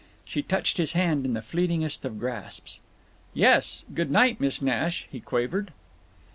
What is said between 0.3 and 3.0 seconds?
touched his hand in the fleetingest of grasps.